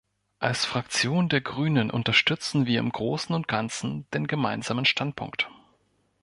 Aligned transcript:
Als 0.39 0.65
Fraktion 0.65 1.29
der 1.29 1.41
Grünen 1.41 1.91
unterstützen 1.91 2.65
wir 2.65 2.79
im 2.79 2.91
großen 2.91 3.35
und 3.35 3.47
ganzen 3.47 4.09
den 4.15 4.25
Gemeinsamen 4.25 4.85
Standpunkt. 4.85 5.47